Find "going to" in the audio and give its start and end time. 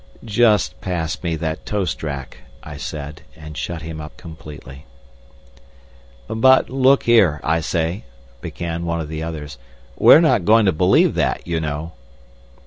10.43-10.71